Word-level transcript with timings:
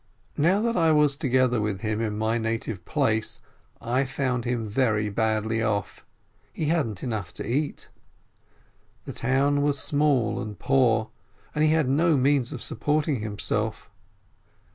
Now 0.39 0.61
that 0.61 0.75
I 0.75 0.91
was 0.91 1.15
together 1.15 1.61
with 1.61 1.81
him 1.81 2.01
in 2.01 2.17
my 2.17 2.39
native 2.39 2.83
place, 2.85 3.39
I 3.79 4.03
found 4.03 4.45
him 4.45 4.65
very 4.67 5.09
badly 5.09 5.61
off, 5.61 6.07
he 6.53 6.65
hadn't 6.69 7.03
enough 7.03 7.31
to 7.35 7.47
eat. 7.47 7.89
The 9.05 9.13
town 9.13 9.61
was 9.61 9.77
small 9.77 10.41
and 10.41 10.57
poor, 10.57 11.11
and 11.53 11.63
he 11.63 11.69
had 11.69 11.87
no 11.87 12.17
means 12.17 12.51
of 12.51 12.63
supporting 12.63 13.19
himself. 13.19 13.91